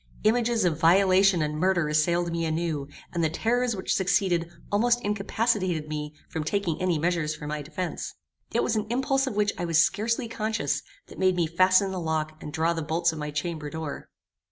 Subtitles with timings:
[0.23, 5.87] Images of violation and murder assailed me anew, and the terrors which succeeded almost incapacitated
[5.89, 8.15] me from taking any measures for my defence.
[8.51, 11.99] It was an impulse of which I was scarcely conscious, that made me fasten the
[11.99, 14.09] lock and draw the bolts of my chamber door.